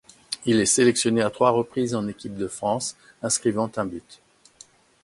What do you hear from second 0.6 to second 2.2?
sélectionné à trois reprises en